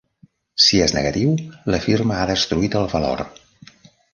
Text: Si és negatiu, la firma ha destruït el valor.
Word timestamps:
Si 0.67 0.79
és 0.85 0.95
negatiu, 0.95 1.35
la 1.75 1.81
firma 1.85 2.17
ha 2.23 2.27
destruït 2.33 2.79
el 2.81 2.89
valor. 2.95 3.23